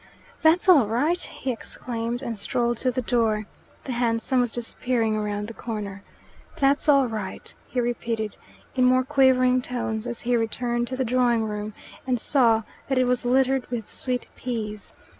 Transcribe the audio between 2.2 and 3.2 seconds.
and strolled to the